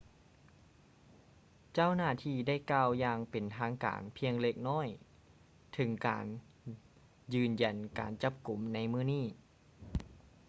[1.73, 4.87] ເຈົ້າໜ້າທີ່ໄດ້ກ່າວຢ່າງເປັນທາງການພຽງເລັກນ້ອຍ
[5.73, 6.25] ເຖິງການ
[7.33, 9.25] ຢືນຢັນການຈັບກຸມໃນມື້ນີ້